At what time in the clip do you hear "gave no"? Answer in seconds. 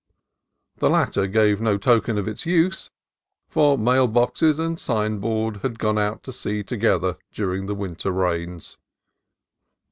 1.27-1.77